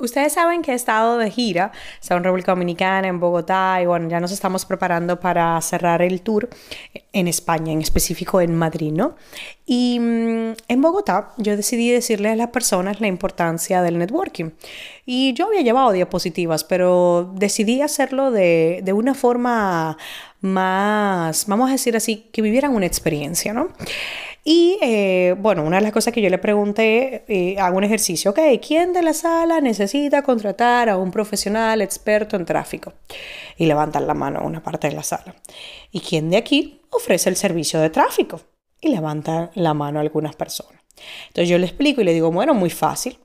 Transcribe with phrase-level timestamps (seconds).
[0.00, 4.08] Ustedes saben que he estado de gira, estado en República Dominicana, en Bogotá, y bueno,
[4.08, 6.48] ya nos estamos preparando para cerrar el tour
[7.12, 9.16] en España, en específico en Madrid, ¿no?
[9.66, 14.50] Y mm, en Bogotá yo decidí decirle a las personas la importancia del networking.
[15.06, 19.96] Y yo había llevado diapositivas, pero decidí hacerlo de, de una forma
[20.40, 23.68] más, vamos a decir así, que vivieran una experiencia, ¿no?
[24.44, 28.30] Y eh, bueno, una de las cosas que yo le pregunté, eh, hago un ejercicio,
[28.30, 32.94] ok, ¿quién de la sala necesita contratar a un profesional experto en tráfico?
[33.56, 35.34] Y levantan la mano una parte de la sala.
[35.90, 38.40] ¿Y quién de aquí ofrece el servicio de tráfico?
[38.80, 40.80] Y levantan la mano algunas personas.
[41.28, 43.18] Entonces yo le explico y le digo, bueno, muy fácil.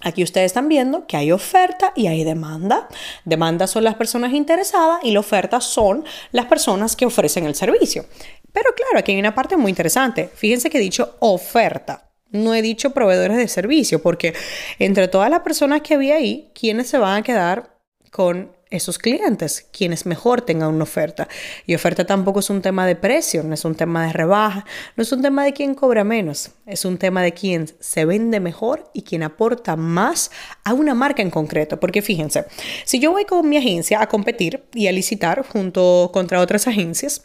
[0.00, 2.88] Aquí ustedes están viendo que hay oferta y hay demanda.
[3.24, 8.04] Demanda son las personas interesadas y la oferta son las personas que ofrecen el servicio.
[8.52, 10.30] Pero claro, aquí hay una parte muy interesante.
[10.34, 12.10] Fíjense que he dicho oferta.
[12.30, 14.34] No he dicho proveedores de servicio, porque
[14.78, 17.77] entre todas las personas que había ahí, ¿quiénes se van a quedar
[18.10, 21.28] con esos clientes, quienes mejor tengan una oferta.
[21.66, 24.64] Y oferta tampoco es un tema de precio, no es un tema de rebaja,
[24.96, 28.40] no es un tema de quién cobra menos, es un tema de quién se vende
[28.40, 30.30] mejor y quién aporta más
[30.64, 31.80] a una marca en concreto.
[31.80, 32.44] Porque fíjense,
[32.84, 37.22] si yo voy con mi agencia a competir y a licitar junto contra otras agencias,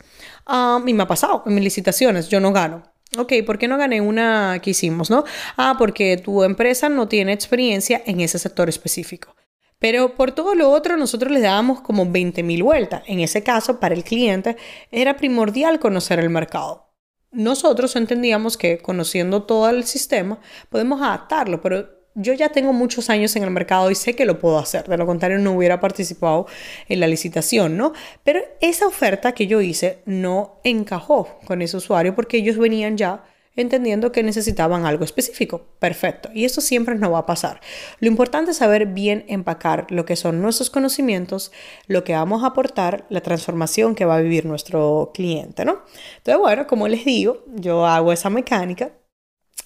[0.47, 2.84] um, y me ha pasado en mis licitaciones, yo no gano.
[3.18, 5.23] Ok, ¿por qué no gané una que hicimos, no?
[5.56, 9.36] Ah, porque tu empresa no tiene experiencia en ese sector específico.
[9.84, 13.03] Pero por todo lo otro nosotros les dábamos como 20.000 vueltas.
[13.06, 14.56] En ese caso, para el cliente
[14.92, 16.94] era primordial conocer el mercado.
[17.34, 23.35] Nosotros entendíamos que conociendo todo el sistema podemos adaptarlo, pero yo ya tengo muchos años
[23.35, 24.88] en el mercado y sé que lo puedo hacer.
[24.88, 26.47] De lo contrario, no hubiera participado
[26.88, 27.91] en la licitación, ¿no?
[28.24, 33.25] Pero esa oferta que yo hice no encajó con ese usuario porque ellos venían ya
[33.56, 35.66] entendiendo que necesitaban algo específico.
[35.80, 36.30] Perfecto.
[36.34, 37.62] Y eso siempre nos va a pasar.
[38.00, 41.52] Lo importante es saber bien empacar lo que son nuestros conocimientos,
[41.88, 45.81] lo que vamos a aportar, la transformación que va a vivir nuestro cliente, ¿no?
[46.18, 48.91] Entonces, bueno, como les digo, yo hago esa mecánica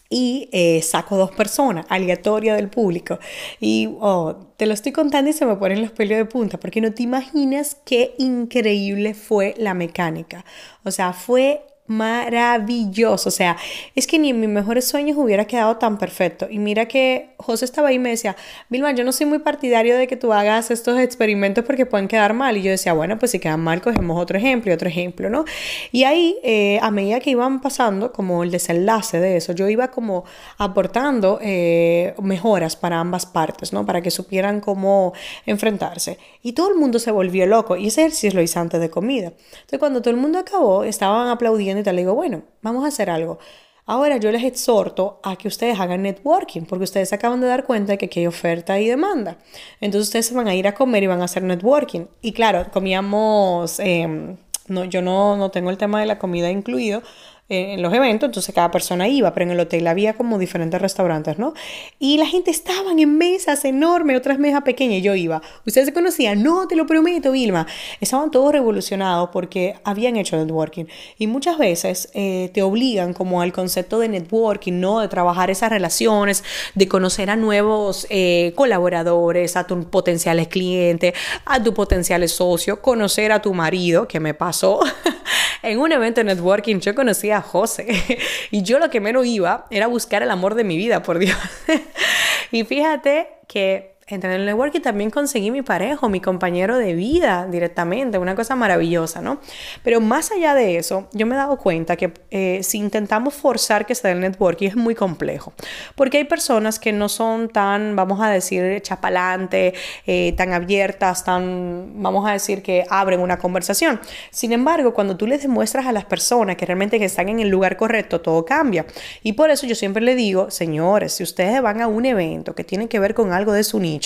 [0.10, 3.20] y eh, saco dos personas aleatorias del público.
[3.60, 6.82] Y oh, te lo estoy contando y se me ponen los pelos de punta, porque
[6.82, 10.46] no te imaginas qué increíble fue la mecánica.
[10.84, 13.30] O sea, fue maravilloso.
[13.30, 13.58] O sea,
[13.96, 16.48] es que ni en mis mejores sueños hubiera quedado tan perfecto.
[16.50, 18.36] Y mira que José estaba ahí y me decía,
[18.70, 22.34] Vilma, yo no soy muy partidario de que tú hagas estos experimentos porque pueden quedar
[22.34, 22.58] mal.
[22.58, 25.46] Y yo decía, bueno, pues si quedan mal, cogemos otro ejemplo y otro ejemplo, ¿no?
[25.92, 29.90] Y ahí, eh, a medida que iban pasando, como el desenlace de eso, yo iba
[29.90, 30.26] como
[30.58, 33.86] aportando eh, mejoras para ambas partes, ¿no?
[33.86, 35.14] Para que supieran cómo
[35.46, 36.18] enfrentarse.
[36.42, 37.76] Y todo el mundo se volvió loco.
[37.78, 39.28] Y ese ejercicio lo hice antes de comida.
[39.28, 42.88] Entonces, cuando todo el mundo acabó, estaban aplaudiendo y te le digo, bueno, vamos a
[42.88, 43.40] hacer algo.
[43.86, 47.64] Ahora yo les exhorto a que ustedes hagan networking, porque ustedes se acaban de dar
[47.66, 49.38] cuenta de que aquí hay oferta y demanda.
[49.80, 52.06] Entonces ustedes se van a ir a comer y van a hacer networking.
[52.22, 54.36] Y claro, comíamos, em,
[54.68, 57.02] no, yo no, no tengo el tema de la comida incluido,
[57.50, 61.40] en los eventos, entonces cada persona iba, pero en el hotel había como diferentes restaurantes,
[61.40, 61.54] ¿no?
[61.98, 65.42] Y la gente estaba en mesas enormes, otras mesas pequeñas, y yo iba.
[65.66, 67.66] Ustedes se conocían, no, te lo prometo, Vilma.
[68.02, 70.86] Estaban todos revolucionados porque habían hecho networking.
[71.18, 75.00] Y muchas veces eh, te obligan como al concepto de networking, ¿no?
[75.00, 76.44] De trabajar esas relaciones,
[76.76, 81.14] de conocer a nuevos eh, colaboradores, a tus potenciales clientes,
[81.46, 84.82] a tus potenciales socios, conocer a tu marido, que me pasó.
[85.62, 87.88] en un evento de networking yo conocí a José
[88.52, 91.38] y yo lo que menos iba era buscar el amor de mi vida, por Dios.
[92.52, 98.18] y fíjate que entre el networking también conseguí mi pareja, mi compañero de vida directamente,
[98.18, 99.40] una cosa maravillosa, ¿no?
[99.84, 103.86] Pero más allá de eso, yo me he dado cuenta que eh, si intentamos forzar
[103.86, 105.52] que se dé el networking es muy complejo,
[105.96, 109.74] porque hay personas que no son tan, vamos a decir, chapalante,
[110.06, 114.00] eh, tan abiertas, tan, vamos a decir, que abren una conversación.
[114.32, 117.50] Sin embargo, cuando tú les demuestras a las personas que realmente que están en el
[117.50, 118.86] lugar correcto, todo cambia.
[119.22, 122.64] Y por eso yo siempre le digo, señores, si ustedes van a un evento que
[122.64, 123.97] tiene que ver con algo de su niño,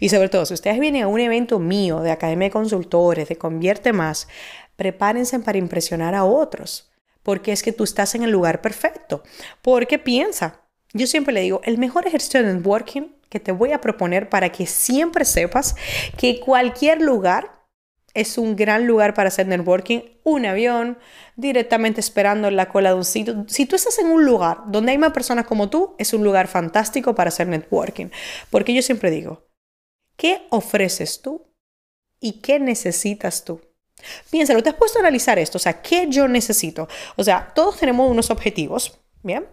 [0.00, 3.36] y sobre todo, si ustedes vienen a un evento mío de Academia de Consultores, de
[3.36, 4.28] Convierte Más,
[4.76, 6.90] prepárense para impresionar a otros,
[7.22, 9.22] porque es que tú estás en el lugar perfecto.
[9.60, 10.62] Porque piensa,
[10.92, 14.50] yo siempre le digo, el mejor ejercicio de networking que te voy a proponer para
[14.50, 15.76] que siempre sepas
[16.16, 17.57] que cualquier lugar
[18.14, 20.00] es un gran lugar para hacer networking.
[20.24, 20.98] Un avión,
[21.36, 23.44] directamente esperando en la cola de un sitio.
[23.48, 26.48] Si tú estás en un lugar donde hay más personas como tú, es un lugar
[26.48, 28.06] fantástico para hacer networking.
[28.50, 29.48] Porque yo siempre digo,
[30.16, 31.52] ¿qué ofreces tú
[32.20, 33.60] y qué necesitas tú?
[34.30, 36.88] Piénsalo, te has puesto a analizar esto, o sea, ¿qué yo necesito?
[37.16, 39.46] O sea, todos tenemos unos objetivos, ¿bien?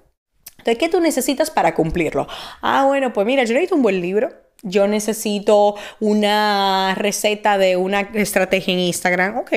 [0.57, 2.27] Entonces, ¿qué tú necesitas para cumplirlo?
[2.61, 8.01] Ah, bueno, pues mira, yo necesito un buen libro, yo necesito una receta de una
[8.13, 9.51] estrategia en Instagram, ok.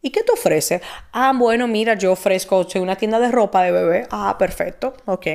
[0.00, 0.80] ¿Y qué te ofrece?
[1.12, 4.06] Ah, bueno, mira, yo ofrezco una tienda de ropa de bebé.
[4.10, 5.26] Ah, perfecto, ok.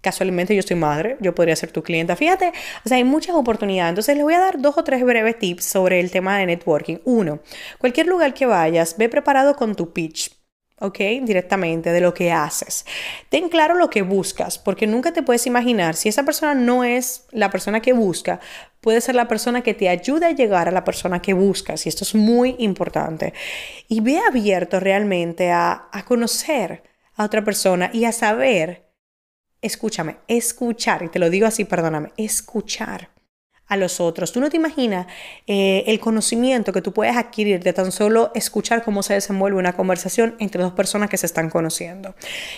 [0.00, 2.16] Casualmente yo soy madre, yo podría ser tu clienta.
[2.16, 2.52] Fíjate,
[2.84, 3.90] o sea, hay muchas oportunidades.
[3.90, 6.98] Entonces les voy a dar dos o tres breves tips sobre el tema de networking.
[7.04, 7.40] Uno,
[7.78, 10.35] cualquier lugar que vayas, ve preparado con tu pitch.
[10.80, 10.98] ¿Ok?
[11.22, 12.84] Directamente de lo que haces.
[13.28, 17.26] Ten claro lo que buscas, porque nunca te puedes imaginar, si esa persona no es
[17.30, 18.40] la persona que busca,
[18.80, 21.88] puede ser la persona que te ayude a llegar a la persona que buscas, y
[21.88, 23.32] esto es muy importante.
[23.88, 26.82] Y ve abierto realmente a, a conocer
[27.14, 28.90] a otra persona y a saber,
[29.62, 33.15] escúchame, escuchar, y te lo digo así, perdóname, escuchar
[33.68, 34.32] a los otros.
[34.32, 35.06] Tú no te imaginas
[35.46, 39.74] eh, el conocimiento que tú puedes adquirir de tan solo escuchar cómo se desenvuelve una
[39.74, 42.14] conversación entre dos personas que se están conociendo.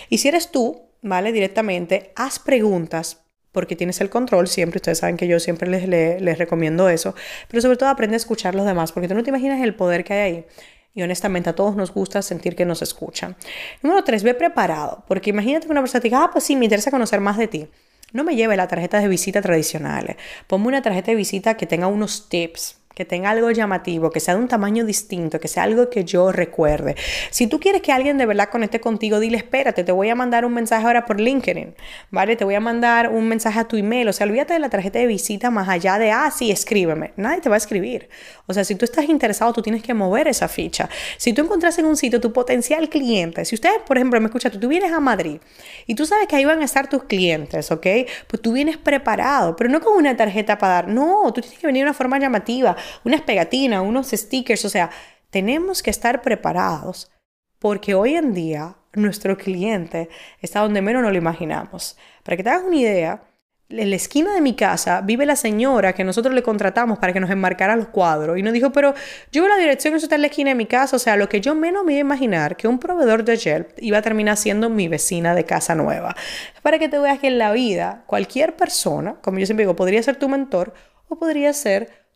[0.09, 1.31] Y si eres tú, ¿vale?
[1.31, 6.37] Directamente, haz preguntas porque tienes el control, siempre ustedes saben que yo siempre les, les,
[6.37, 7.15] recomiendo eso,
[7.47, 9.73] pero sobre todo aprende a escuchar a los demás, porque tú no te imaginas el
[9.75, 10.45] poder que hay ahí.
[10.93, 13.35] Y honestamente a todos nos gusta sentir que nos escuchan.
[13.81, 16.65] Número tres, ve preparado, porque imagínate que una persona te diga, ah, pues sí, me
[16.65, 17.67] interesa conocer más de ti.
[18.11, 20.17] No me lleve la tarjeta de visita tradicionales.
[20.47, 24.35] Ponme una tarjeta de visita que tenga unos tips, que tenga algo llamativo, que sea
[24.35, 26.95] de un tamaño distinto, que sea algo que yo recuerde.
[27.29, 30.43] Si tú quieres que alguien de verdad conecte contigo, dile, espérate, te voy a mandar
[30.43, 31.75] un mensaje ahora por LinkedIn,
[32.11, 32.35] ¿vale?
[32.35, 34.09] Te voy a mandar un mensaje a tu email.
[34.09, 37.13] O sea, olvídate de la tarjeta de visita más allá de, ah, sí, escríbeme.
[37.15, 38.09] Nadie te va a escribir.
[38.47, 40.89] O sea, si tú estás interesado, tú tienes que mover esa ficha.
[41.17, 44.51] Si tú encuentras en un sitio tu potencial cliente, si ustedes, por ejemplo, me escuchan,
[44.51, 45.39] tú, tú vienes a Madrid
[45.87, 47.87] y tú sabes que ahí van a estar tus clientes, ¿ok?
[48.27, 50.87] Pues tú vienes preparado, pero no con una tarjeta para dar.
[50.89, 54.89] No, tú tienes que venir de una forma llamativa unas pegatinas, unos stickers, o sea,
[55.29, 57.11] tenemos que estar preparados
[57.59, 60.09] porque hoy en día nuestro cliente
[60.41, 61.97] está donde menos nos lo imaginamos.
[62.23, 63.21] Para que te hagas una idea,
[63.69, 67.19] en la esquina de mi casa vive la señora que nosotros le contratamos para que
[67.19, 68.95] nos enmarcara los cuadros y nos dijo, pero
[69.31, 71.29] yo veo la dirección, eso está en la esquina de mi casa, o sea, lo
[71.29, 74.37] que yo menos me iba a imaginar que un proveedor de gel iba a terminar
[74.37, 76.15] siendo mi vecina de casa nueva.
[76.63, 80.01] Para que te veas que en la vida cualquier persona, como yo siempre digo, podría
[80.01, 80.73] ser tu mentor
[81.07, 81.98] o podría ser